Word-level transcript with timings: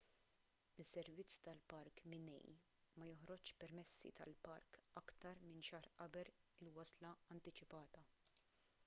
is-servizz 0.83 1.35
tal-park 1.47 1.99
minae 2.13 2.55
ma 3.01 3.09
joħroġx 3.09 3.55
permessi 3.63 4.11
tal-park 4.21 4.81
aktar 5.03 5.45
minn 5.45 5.63
xahar 5.69 5.91
qabel 6.01 6.33
il-wasla 6.67 7.13
antiċipata 7.37 8.05